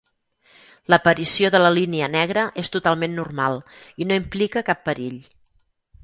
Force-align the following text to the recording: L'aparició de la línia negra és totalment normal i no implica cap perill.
L'aparició 0.91 1.49
de 1.55 1.59
la 1.61 1.69
línia 1.75 2.07
negra 2.15 2.45
és 2.63 2.73
totalment 2.75 3.13
normal 3.19 3.59
i 4.05 4.09
no 4.13 4.17
implica 4.23 4.65
cap 4.71 4.81
perill. 4.89 5.21